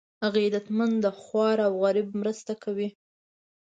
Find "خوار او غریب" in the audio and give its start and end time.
1.21-2.07